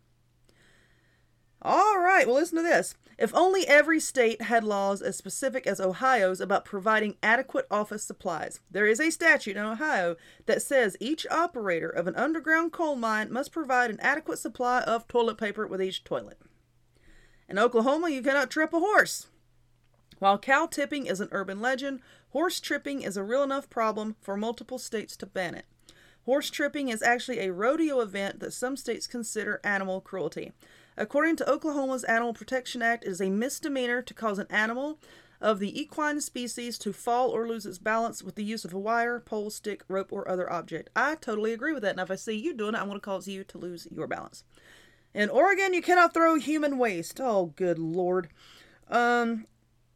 All 1.64 1.98
right, 1.98 2.28
well, 2.28 2.36
listen 2.36 2.58
to 2.58 2.62
this. 2.62 2.94
If 3.18 3.34
only 3.34 3.68
every 3.68 4.00
state 4.00 4.44
had 4.44 4.64
laws 4.64 5.02
as 5.02 5.18
specific 5.18 5.66
as 5.66 5.82
Ohio's 5.82 6.40
about 6.40 6.64
providing 6.64 7.16
adequate 7.24 7.66
office 7.72 8.04
supplies. 8.04 8.60
There 8.70 8.86
is 8.86 9.00
a 9.00 9.10
statute 9.10 9.58
in 9.58 9.66
Ohio 9.66 10.16
that 10.46 10.62
says 10.62 10.96
each 11.00 11.26
operator 11.32 11.90
of 11.90 12.06
an 12.06 12.16
underground 12.16 12.72
coal 12.72 12.96
mine 12.96 13.34
must 13.34 13.52
provide 13.52 13.90
an 13.90 14.00
adequate 14.00 14.38
supply 14.38 14.82
of 14.82 15.08
toilet 15.08 15.40
paper 15.40 15.66
with 15.66 15.82
each 15.82 16.04
toilet. 16.04 16.38
In 17.48 17.60
Oklahoma, 17.60 18.10
you 18.10 18.22
cannot 18.22 18.50
trip 18.50 18.74
a 18.74 18.80
horse. 18.80 19.28
While 20.20 20.38
cow 20.38 20.66
tipping 20.66 21.06
is 21.06 21.20
an 21.20 21.30
urban 21.32 21.60
legend, 21.60 22.00
horse 22.30 22.60
tripping 22.60 23.02
is 23.02 23.18
a 23.18 23.24
real 23.24 23.44
enough 23.44 23.70
problem 23.70 24.16
for 24.22 24.38
multiple 24.38 24.78
states 24.80 25.18
to 25.18 25.26
ban 25.26 25.56
it. 25.56 25.66
Horse 26.26 26.50
tripping 26.50 26.88
is 26.88 27.04
actually 27.04 27.40
a 27.40 27.52
rodeo 27.52 28.00
event 28.00 28.40
that 28.40 28.54
some 28.54 28.78
states 28.78 29.08
consider 29.08 29.60
animal 29.64 30.00
cruelty. 30.00 30.54
According 30.96 31.36
to 31.38 31.50
Oklahoma's 31.50 32.06
Animal 32.06 32.34
Protection 32.34 32.82
Act, 32.82 33.04
it 33.04 33.10
is 33.10 33.20
a 33.20 33.30
misdemeanor 33.30 34.02
to 34.02 34.14
cause 34.14 34.40
an 34.40 34.48
animal 34.50 35.00
of 35.42 35.60
the 35.60 35.78
equine 35.78 36.22
species 36.22 36.78
to 36.78 36.94
fall 36.94 37.30
or 37.30 37.46
lose 37.46 37.66
its 37.66 37.78
balance 37.78 38.24
with 38.24 38.36
the 38.36 38.44
use 38.46 38.64
of 38.64 38.74
a 38.74 38.80
wire, 38.80 39.20
pole, 39.20 39.50
stick, 39.50 39.84
rope, 39.90 40.14
or 40.14 40.30
other 40.30 40.50
object. 40.50 40.90
I 40.96 41.16
totally 41.16 41.52
agree 41.52 41.74
with 41.74 41.84
that. 41.84 41.92
And 41.92 42.00
if 42.00 42.10
I 42.10 42.16
see 42.16 42.38
you 42.38 42.54
doing 42.54 42.76
it, 42.76 42.78
I'm 42.78 42.88
going 42.88 42.98
to 42.98 43.02
cause 43.02 43.28
you 43.28 43.44
to 43.44 43.58
lose 43.58 43.86
your 43.92 44.08
balance. 44.08 44.46
In 45.13 45.29
Oregon, 45.29 45.74
you 45.74 45.82
cannot 45.82 46.13
throw 46.13 46.36
human 46.36 46.77
waste. 46.77 47.20
Oh, 47.22 47.53
good 47.55 47.77
lord. 47.77 48.29
Um, 48.89 49.46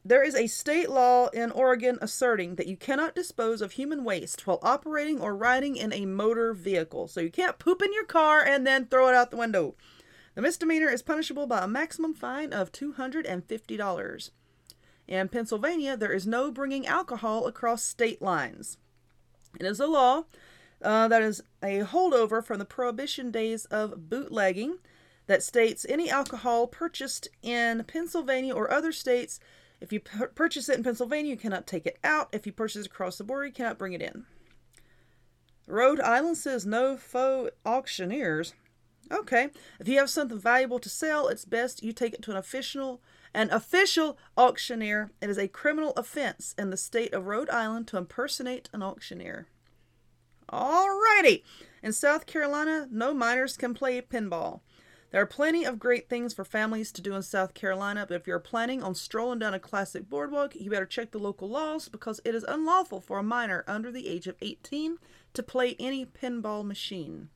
there 0.06 0.24
is 0.24 0.36
a 0.36 0.48
state 0.48 0.90
law 0.90 1.28
in 1.28 1.52
Oregon 1.52 1.98
asserting 2.02 2.56
that 2.56 2.68
you 2.68 2.78
cannot 2.78 3.16
dispose 3.16 3.62
of 3.62 3.74
human 3.74 4.04
waste 4.04 4.46
while 4.46 4.60
operating 4.62 5.20
or 5.20 5.36
riding 5.36 5.76
in 5.76 5.92
a 5.92 6.06
motor 6.06 6.54
vehicle. 6.54 7.08
So 7.08 7.20
you 7.20 7.32
can't 7.32 7.60
poop 7.60 7.82
in 7.82 7.94
your 7.94 8.06
car 8.06 8.42
and 8.42 8.66
then 8.66 8.86
throw 8.86 9.10
it 9.10 9.16
out 9.16 9.32
the 9.32 9.38
window. 9.38 9.76
The 10.36 10.42
misdemeanor 10.42 10.88
is 10.88 11.02
punishable 11.02 11.48
by 11.48 11.64
a 11.64 11.68
maximum 11.68 12.14
fine 12.14 12.54
of 12.54 12.72
$250. 12.72 14.30
In 15.08 15.28
Pennsylvania, 15.30 15.98
there 15.98 16.14
is 16.14 16.28
no 16.28 16.52
bringing 16.52 16.86
alcohol 16.86 17.48
across 17.48 17.84
state 17.84 18.22
lines. 18.22 18.78
It 19.60 19.66
is 19.66 19.80
a 19.80 19.88
law 19.88 20.26
uh, 20.82 21.08
that 21.08 21.24
is 21.24 21.42
a 21.64 21.80
holdover 21.80 22.44
from 22.44 22.60
the 22.60 22.66
prohibition 22.66 23.32
days 23.32 23.66
of 23.66 24.10
bootlegging 24.10 24.78
that 25.28 25.44
states 25.44 25.86
any 25.88 26.10
alcohol 26.10 26.68
purchased 26.68 27.30
in 27.42 27.84
Pennsylvania 27.84 28.54
or 28.54 28.72
other 28.72 28.92
states, 28.92 29.40
if 29.80 29.94
you 29.94 30.00
purchase 30.00 30.70
it 30.70 30.78
in 30.78 30.84
Pennsylvania, 30.84 31.32
you 31.32 31.38
cannot 31.38 31.68
take 31.68 31.86
it 31.86 32.00
out. 32.04 32.30
If 32.32 32.46
you 32.46 32.52
purchase 32.52 32.86
it 32.86 32.88
across 32.88 33.18
the 33.18 33.24
border, 33.24 33.46
you 33.46 33.54
cannot 33.54 33.78
bring 33.78 33.94
it 33.94 34.02
in. 34.02 34.26
Rhode 35.68 36.00
Island 36.00 36.38
says 36.38 36.66
no 36.66 36.98
faux 36.98 37.52
auctioneers. 37.66 38.54
Okay. 39.12 39.50
If 39.80 39.88
you 39.88 40.00
have 40.00 40.10
something 40.10 40.40
valuable 40.40 40.80
to 40.80 40.90
sell, 40.90 41.28
it's 41.28 41.46
best 41.46 41.84
you 41.84 41.94
take 41.94 42.14
it 42.14 42.22
to 42.24 42.32
an 42.32 42.38
official 42.38 43.02
an 43.34 43.52
official 43.52 44.18
auctioneer. 44.36 45.12
It 45.22 45.30
is 45.30 45.38
a 45.38 45.48
criminal 45.48 45.94
offense 45.96 46.56
in 46.58 46.72
the 46.72 46.78
state 46.78 47.14
of 47.14 47.28
Rhode 47.28 47.50
Island 47.50 47.88
to 47.90 47.98
impersonate 47.98 48.70
an 48.74 48.82
auctioneer. 48.82 49.48
Alrighty. 50.52 51.44
In 51.84 51.94
South 51.94 52.26
Carolina, 52.26 52.88
no 52.90 53.14
minors 53.14 53.58
can 53.58 53.74
play 53.74 54.02
pinball. 54.02 54.62
There 55.12 55.22
are 55.22 55.26
plenty 55.26 55.64
of 55.64 55.80
great 55.80 56.10
things 56.10 56.34
for 56.34 56.44
families 56.44 56.92
to 56.92 57.02
do 57.02 57.16
in 57.16 57.24
South 57.24 57.54
Carolina, 57.54 58.06
but 58.08 58.16
if 58.16 58.28
you're 58.28 58.40
planning 58.40 58.84
on 58.84 58.94
strolling 58.94 59.40
down 59.40 59.54
a 59.54 59.60
classic 59.60 60.10
boardwalk, 60.10 60.54
you 60.56 60.70
better 60.70 60.86
check 60.86 61.12
the 61.12 61.18
local 61.18 61.50
laws 61.50 61.88
because 61.88 62.20
it 62.26 62.36
is 62.36 62.44
unlawful 62.44 63.00
for 63.00 63.18
a 63.18 63.24
minor 63.24 63.64
under 63.68 63.92
the 63.92 64.08
age 64.08 64.28
of 64.28 64.36
18 64.42 64.98
to 65.34 65.44
play 65.44 65.78
any 65.80 66.06
pinball 66.06 66.66
machine. 66.66 67.30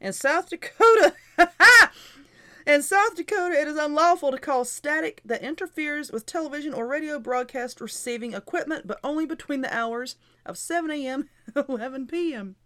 In 0.00 0.12
South 0.12 0.48
Dakota, 0.48 1.14
In 2.68 2.82
South 2.82 3.16
Dakota, 3.16 3.58
it 3.58 3.66
is 3.66 3.78
unlawful 3.78 4.30
to 4.30 4.36
cause 4.36 4.70
static 4.70 5.22
that 5.24 5.42
interferes 5.42 6.12
with 6.12 6.26
television 6.26 6.74
or 6.74 6.86
radio 6.86 7.18
broadcast 7.18 7.80
receiving 7.80 8.34
equipment, 8.34 8.86
but 8.86 9.00
only 9.02 9.24
between 9.24 9.62
the 9.62 9.74
hours 9.74 10.16
of 10.44 10.58
7 10.58 10.90
a.m. 10.90 11.30
and 11.46 11.64
11 11.68 12.06
p.m. 12.08 12.56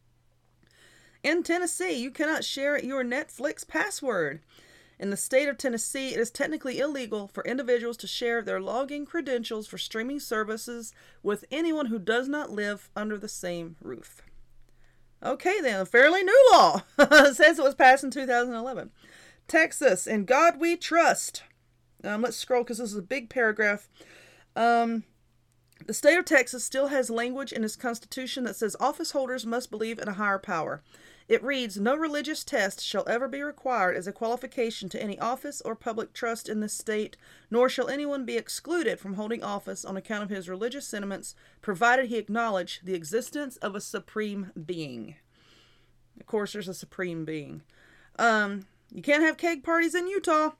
In 1.22 1.44
Tennessee, 1.44 1.92
you 1.92 2.10
cannot 2.10 2.44
share 2.44 2.82
your 2.82 3.04
Netflix 3.04 3.66
password. 3.66 4.40
In 4.98 5.10
the 5.10 5.16
state 5.16 5.48
of 5.48 5.56
Tennessee, 5.56 6.14
it 6.14 6.20
is 6.20 6.30
technically 6.30 6.78
illegal 6.78 7.28
for 7.28 7.44
individuals 7.44 7.96
to 7.98 8.06
share 8.08 8.42
their 8.42 8.60
login 8.60 9.06
credentials 9.06 9.66
for 9.66 9.78
streaming 9.78 10.18
services 10.18 10.92
with 11.22 11.44
anyone 11.50 11.86
who 11.86 11.98
does 11.98 12.28
not 12.28 12.50
live 12.50 12.90
under 12.96 13.16
the 13.16 13.28
same 13.28 13.76
roof. 13.80 14.22
Okay, 15.22 15.60
then, 15.60 15.80
a 15.80 15.86
fairly 15.86 16.24
new 16.24 16.48
law. 16.52 16.82
says 17.32 17.58
it 17.58 17.64
was 17.64 17.76
passed 17.76 18.02
in 18.02 18.10
2011. 18.10 18.90
Texas, 19.46 20.06
in 20.08 20.24
God 20.24 20.58
we 20.58 20.76
trust. 20.76 21.44
Um, 22.02 22.22
let's 22.22 22.36
scroll 22.36 22.64
because 22.64 22.78
this 22.78 22.90
is 22.90 22.98
a 22.98 23.02
big 23.02 23.30
paragraph. 23.30 23.88
Um, 24.56 25.04
the 25.86 25.94
state 25.94 26.18
of 26.18 26.24
Texas 26.24 26.64
still 26.64 26.88
has 26.88 27.10
language 27.10 27.52
in 27.52 27.64
its 27.64 27.76
constitution 27.76 28.44
that 28.44 28.56
says 28.56 28.76
office 28.80 29.12
holders 29.12 29.46
must 29.46 29.70
believe 29.70 29.98
in 29.98 30.08
a 30.08 30.14
higher 30.14 30.38
power. 30.38 30.82
It 31.28 31.42
reads 31.42 31.78
No 31.78 31.94
religious 31.94 32.44
test 32.44 32.84
shall 32.84 33.08
ever 33.08 33.28
be 33.28 33.42
required 33.42 33.96
as 33.96 34.06
a 34.06 34.12
qualification 34.12 34.88
to 34.90 35.02
any 35.02 35.18
office 35.18 35.60
or 35.60 35.74
public 35.74 36.12
trust 36.12 36.48
in 36.48 36.60
this 36.60 36.74
state, 36.74 37.16
nor 37.50 37.68
shall 37.68 37.88
anyone 37.88 38.24
be 38.24 38.36
excluded 38.36 38.98
from 38.98 39.14
holding 39.14 39.42
office 39.42 39.84
on 39.84 39.96
account 39.96 40.24
of 40.24 40.30
his 40.30 40.48
religious 40.48 40.86
sentiments, 40.86 41.34
provided 41.60 42.06
he 42.06 42.16
acknowledge 42.16 42.80
the 42.82 42.94
existence 42.94 43.56
of 43.58 43.74
a 43.74 43.80
supreme 43.80 44.50
being. 44.66 45.16
Of 46.18 46.26
course, 46.26 46.52
there's 46.52 46.68
a 46.68 46.74
supreme 46.74 47.24
being. 47.24 47.62
Um, 48.18 48.66
you 48.92 49.02
can't 49.02 49.22
have 49.22 49.36
keg 49.36 49.62
parties 49.62 49.94
in 49.94 50.06
Utah. 50.08 50.50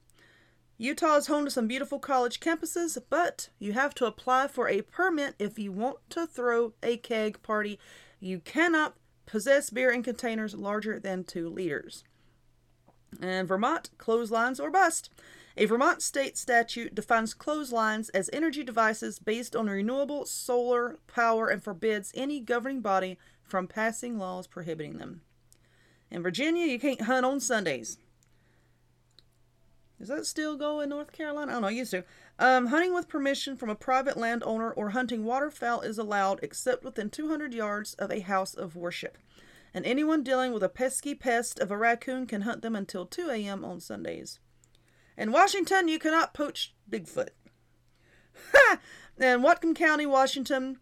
Utah 0.79 1.17
is 1.17 1.27
home 1.27 1.45
to 1.45 1.51
some 1.51 1.69
beautiful 1.69 1.99
college 1.99 2.41
campuses, 2.41 2.99
but 3.11 3.51
you 3.59 3.73
have 3.73 3.95
to 3.95 4.07
apply 4.07 4.49
for 4.49 4.69
a 4.69 4.83
permit 4.83 5.35
if 5.39 5.59
you 5.59 5.71
want 5.71 5.99
to 6.11 6.27
throw 6.27 6.73
a 6.83 6.97
keg 6.97 7.43
party. 7.43 7.79
You 8.19 8.41
cannot 8.41 8.97
possess 9.27 9.71
beer 9.71 9.91
in 9.91 10.03
containers 10.03 10.55
larger 10.55 10.99
than 10.99 11.25
two 11.25 11.49
liters. 11.49 12.05
And 13.21 13.47
Vermont, 13.47 13.91
clotheslines 13.99 14.59
or 14.59 14.71
bust. 14.71 15.11
A 15.57 15.67
Vermont 15.67 16.01
state 16.01 16.39
statute 16.39 16.95
defines 16.95 17.35
clotheslines 17.35 18.09
as 18.11 18.31
energy 18.33 18.65
devices 18.65 19.19
based 19.19 19.55
on 19.55 19.69
renewable 19.69 20.25
solar 20.25 20.99
power 21.07 21.49
and 21.49 21.63
forbids 21.63 22.11
any 22.15 22.41
governing 22.41 22.81
body 22.81 23.19
from 23.43 23.67
passing 23.69 24.19
laws 24.19 24.47
prohibiting 24.47 24.97
them. 24.97 25.21
In 26.11 26.23
Virginia, 26.23 26.67
you 26.67 26.79
can't 26.79 27.03
hunt 27.03 27.27
on 27.27 27.39
Sundays. 27.39 27.99
Is 30.01 30.09
that 30.09 30.27
still 30.27 30.57
going 30.57 30.85
in 30.85 30.89
North 30.89 31.13
Carolina? 31.13 31.53
I 31.53 31.55
don't 31.55 31.63
know, 31.63 31.69
I 31.69 31.73
used 31.73 31.91
to. 31.93 32.05
Um, 32.39 32.67
hunting 32.67 32.95
with 32.95 33.09
permission 33.09 33.57
from 33.57 33.69
a 33.69 33.75
private 33.75 34.17
landowner 34.17 34.71
or 34.73 34.91
hunting 34.91 35.25
waterfowl 35.25 35.83
is 35.83 35.99
allowed 35.99 36.41
except 36.43 36.85
within 36.85 37.11
200 37.11 37.55
yards 37.55 37.95
of 37.95 38.11
a 38.11 38.21
house 38.21 38.55
of 38.55 38.75
worship. 38.75 39.19
And 39.75 39.87
anyone 39.87 40.23
dealing 40.23 40.53
with 40.53 40.63
a 40.63 40.69
pesky 40.69 41.15
pest 41.15 41.59
of 41.59 41.71
a 41.71 41.77
raccoon 41.77 42.27
can 42.27 42.43
hunt 42.43 42.63
them 42.63 42.77
until 42.77 43.07
2 43.07 43.31
a.m. 43.31 43.65
on 43.65 43.81
Sundays. 43.81 44.39
In 45.17 45.33
Washington, 45.33 45.89
you 45.89 45.99
cannot 45.99 46.35
poach 46.35 46.75
Bigfoot. 46.91 47.31
Ha! 48.53 48.79
In 49.19 49.43
Whatcom 49.43 49.75
County, 49.75 50.07
Washington, 50.07 50.79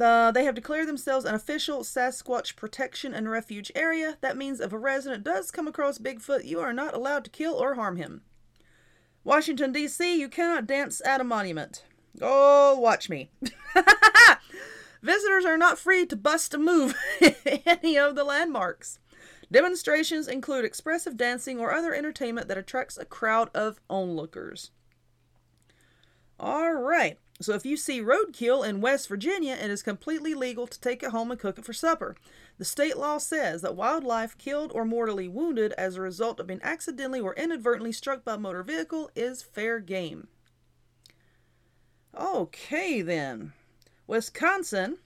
uh, 0.00 0.30
they 0.30 0.44
have 0.44 0.54
declared 0.54 0.86
themselves 0.86 1.24
an 1.24 1.34
official 1.34 1.80
Sasquatch 1.80 2.54
protection 2.54 3.14
and 3.14 3.30
refuge 3.30 3.72
area. 3.74 4.18
That 4.20 4.36
means 4.36 4.60
if 4.60 4.72
a 4.72 4.78
resident 4.78 5.24
does 5.24 5.50
come 5.50 5.66
across 5.66 5.98
Bigfoot, 5.98 6.44
you 6.44 6.60
are 6.60 6.72
not 6.72 6.94
allowed 6.94 7.24
to 7.24 7.30
kill 7.30 7.54
or 7.54 7.74
harm 7.74 7.96
him. 7.96 8.22
Washington, 9.24 9.72
D.C., 9.72 10.20
you 10.20 10.28
cannot 10.28 10.66
dance 10.66 11.00
at 11.04 11.20
a 11.20 11.24
monument. 11.24 11.84
Oh, 12.20 12.78
watch 12.78 13.08
me. 13.08 13.30
Visitors 15.02 15.44
are 15.44 15.58
not 15.58 15.78
free 15.78 16.06
to 16.06 16.16
bust 16.16 16.54
a 16.54 16.58
move 16.58 16.94
any 17.66 17.98
of 17.98 18.14
the 18.14 18.24
landmarks. 18.24 18.98
Demonstrations 19.50 20.28
include 20.28 20.64
expressive 20.64 21.16
dancing 21.16 21.58
or 21.58 21.72
other 21.72 21.94
entertainment 21.94 22.48
that 22.48 22.58
attracts 22.58 22.98
a 22.98 23.04
crowd 23.04 23.50
of 23.54 23.80
onlookers. 23.88 24.70
All 26.38 26.74
right. 26.74 27.18
So 27.40 27.52
if 27.54 27.66
you 27.66 27.76
see 27.76 28.00
roadkill 28.00 28.66
in 28.66 28.80
West 28.80 29.08
Virginia, 29.08 29.54
it 29.54 29.70
is 29.70 29.82
completely 29.82 30.34
legal 30.34 30.66
to 30.68 30.80
take 30.80 31.02
it 31.02 31.10
home 31.10 31.30
and 31.30 31.40
cook 31.40 31.58
it 31.58 31.64
for 31.64 31.72
supper. 31.72 32.16
The 32.58 32.64
state 32.64 32.96
law 32.96 33.18
says 33.18 33.62
that 33.62 33.74
wildlife 33.74 34.38
killed 34.38 34.70
or 34.72 34.84
mortally 34.84 35.26
wounded 35.28 35.72
as 35.72 35.96
a 35.96 36.00
result 36.00 36.38
of 36.38 36.46
being 36.46 36.60
accidentally 36.62 37.20
or 37.20 37.34
inadvertently 37.34 37.92
struck 37.92 38.24
by 38.24 38.34
a 38.34 38.38
motor 38.38 38.62
vehicle 38.62 39.10
is 39.16 39.42
fair 39.42 39.80
game. 39.80 40.28
Okay, 42.16 43.02
then. 43.02 43.52
Wisconsin, 44.06 44.98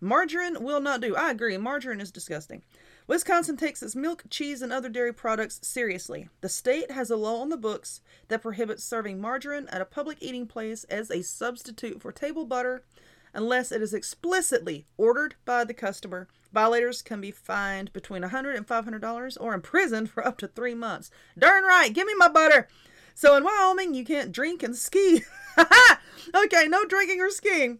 margarine 0.00 0.64
will 0.64 0.80
not 0.80 1.00
do. 1.00 1.14
I 1.14 1.30
agree, 1.30 1.56
margarine 1.56 2.00
is 2.00 2.10
disgusting. 2.10 2.62
Wisconsin 3.08 3.56
takes 3.56 3.82
its 3.82 3.94
milk, 3.94 4.24
cheese, 4.30 4.62
and 4.62 4.72
other 4.72 4.88
dairy 4.88 5.12
products 5.12 5.60
seriously. 5.62 6.28
The 6.40 6.48
state 6.48 6.90
has 6.90 7.08
a 7.08 7.16
law 7.16 7.40
on 7.40 7.50
the 7.50 7.56
books 7.56 8.00
that 8.28 8.42
prohibits 8.42 8.82
serving 8.82 9.20
margarine 9.20 9.68
at 9.68 9.80
a 9.80 9.84
public 9.84 10.18
eating 10.20 10.46
place 10.46 10.84
as 10.84 11.10
a 11.10 11.22
substitute 11.22 12.02
for 12.02 12.10
table 12.10 12.44
butter 12.44 12.84
unless 13.32 13.70
it 13.70 13.82
is 13.82 13.94
explicitly 13.94 14.86
ordered 14.96 15.36
by 15.44 15.62
the 15.62 15.74
customer. 15.74 16.26
Violators 16.52 17.02
can 17.02 17.20
be 17.20 17.30
fined 17.30 17.92
between 17.92 18.22
$100 18.22 18.56
and 18.56 18.66
$500 18.66 19.36
or 19.40 19.54
imprisoned 19.54 20.10
for 20.10 20.26
up 20.26 20.38
to 20.38 20.48
three 20.48 20.74
months. 20.74 21.10
Darn 21.38 21.64
right, 21.64 21.92
give 21.92 22.06
me 22.06 22.14
my 22.16 22.28
butter. 22.28 22.66
So 23.14 23.36
in 23.36 23.44
Wyoming, 23.44 23.94
you 23.94 24.04
can't 24.04 24.32
drink 24.32 24.62
and 24.62 24.74
ski. 24.74 25.22
okay, 26.34 26.66
no 26.66 26.84
drinking 26.86 27.20
or 27.20 27.30
skiing. 27.30 27.78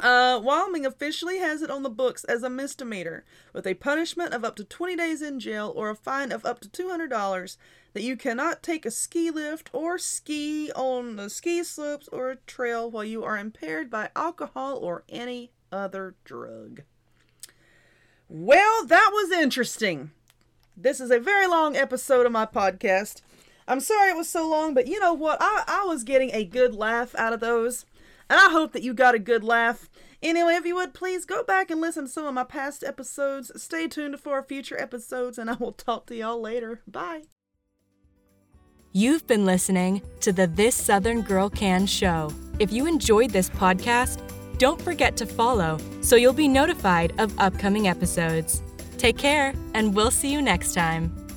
Uh, 0.00 0.40
Wyoming 0.42 0.86
officially 0.86 1.38
has 1.38 1.60
it 1.60 1.70
on 1.70 1.82
the 1.82 1.90
books 1.90 2.22
as 2.24 2.42
a 2.42 2.50
misdemeanor, 2.50 3.24
with 3.52 3.66
a 3.66 3.74
punishment 3.74 4.32
of 4.32 4.44
up 4.44 4.54
to 4.56 4.64
20 4.64 4.94
days 4.94 5.22
in 5.22 5.40
jail 5.40 5.72
or 5.74 5.90
a 5.90 5.96
fine 5.96 6.30
of 6.30 6.46
up 6.46 6.60
to 6.60 6.68
$200 6.68 7.56
that 7.94 8.02
you 8.02 8.16
cannot 8.16 8.62
take 8.62 8.86
a 8.86 8.90
ski 8.92 9.30
lift 9.30 9.70
or 9.72 9.98
ski 9.98 10.70
on 10.76 11.16
the 11.16 11.28
ski 11.28 11.64
slopes 11.64 12.08
or 12.08 12.30
a 12.30 12.36
trail 12.36 12.88
while 12.90 13.04
you 13.04 13.24
are 13.24 13.36
impaired 13.36 13.90
by 13.90 14.10
alcohol 14.14 14.76
or 14.76 15.02
any 15.08 15.50
other 15.72 16.14
drug. 16.24 16.82
Well, 18.28 18.86
that 18.86 19.10
was 19.12 19.32
interesting. 19.32 20.12
This 20.76 21.00
is 21.00 21.10
a 21.10 21.18
very 21.18 21.48
long 21.48 21.76
episode 21.76 22.24
of 22.24 22.30
my 22.30 22.46
podcast. 22.46 23.22
I'm 23.66 23.80
sorry 23.80 24.10
it 24.10 24.16
was 24.16 24.28
so 24.28 24.48
long, 24.48 24.74
but 24.74 24.86
you 24.86 25.00
know 25.00 25.12
what? 25.12 25.38
I, 25.40 25.64
I 25.66 25.84
was 25.86 26.04
getting 26.04 26.30
a 26.32 26.44
good 26.44 26.74
laugh 26.74 27.14
out 27.16 27.32
of 27.32 27.40
those. 27.40 27.84
And 28.30 28.38
I 28.38 28.50
hope 28.50 28.72
that 28.72 28.82
you 28.82 28.94
got 28.94 29.14
a 29.14 29.18
good 29.18 29.42
laugh. 29.42 29.88
Anyway, 30.22 30.54
if 30.54 30.66
you 30.66 30.74
would 30.74 30.94
please 30.94 31.24
go 31.24 31.42
back 31.42 31.70
and 31.70 31.80
listen 31.80 32.04
to 32.04 32.10
some 32.10 32.26
of 32.26 32.34
my 32.34 32.44
past 32.44 32.84
episodes. 32.84 33.50
Stay 33.60 33.88
tuned 33.88 34.20
for 34.20 34.42
future 34.42 34.78
episodes, 34.78 35.38
and 35.38 35.48
I 35.50 35.54
will 35.54 35.72
talk 35.72 36.06
to 36.06 36.16
y'all 36.16 36.40
later. 36.40 36.82
Bye. 36.86 37.22
You've 38.92 39.26
been 39.26 39.44
listening 39.44 40.02
to 40.20 40.32
the 40.32 40.46
This 40.46 40.74
Southern 40.74 41.22
Girl 41.22 41.48
Can 41.48 41.86
show. 41.86 42.32
If 42.58 42.72
you 42.72 42.86
enjoyed 42.86 43.30
this 43.30 43.50
podcast, 43.50 44.20
don't 44.58 44.80
forget 44.80 45.16
to 45.18 45.26
follow 45.26 45.78
so 46.00 46.16
you'll 46.16 46.32
be 46.32 46.48
notified 46.48 47.12
of 47.18 47.38
upcoming 47.38 47.86
episodes. 47.86 48.62
Take 48.96 49.16
care, 49.16 49.54
and 49.74 49.94
we'll 49.94 50.10
see 50.10 50.32
you 50.32 50.42
next 50.42 50.74
time. 50.74 51.27